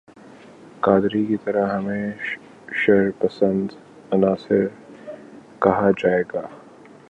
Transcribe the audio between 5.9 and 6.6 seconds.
جائے گا